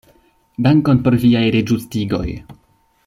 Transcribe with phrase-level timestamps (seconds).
[0.67, 2.27] Dankon por viaj reĝustigoj.